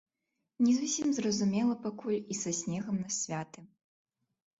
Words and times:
Не 0.67 0.71
зусім 0.77 1.11
зразумела 1.17 1.75
пакуль 1.83 2.15
і 2.33 2.37
са 2.39 2.53
снегам 2.61 2.95
на 3.03 3.09
святы. 3.19 3.59